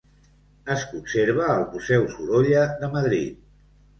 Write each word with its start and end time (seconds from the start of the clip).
Es 0.75 0.85
conserva 0.93 1.49
al 1.57 1.61
Museu 1.75 2.09
Sorolla 2.15 2.63
de 2.81 2.91
Madrid. 2.99 3.37